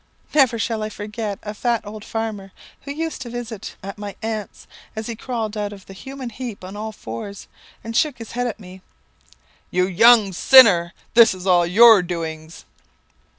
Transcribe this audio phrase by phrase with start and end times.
[0.33, 2.51] "Never shall I forget a fat old farmer,
[2.85, 6.63] who used to visit at my aunt's, as he crawled out of the human heap
[6.63, 7.47] on all fours,
[7.83, 8.81] and shook his head at me
[9.69, 12.65] "'You wicked young sinner, this is all your doings.'